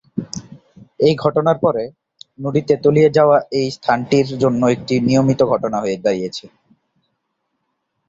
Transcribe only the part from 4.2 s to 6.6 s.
জন্য একটি নিয়মিত ঘটনা হয়ে দাঁড়িয়েছিল।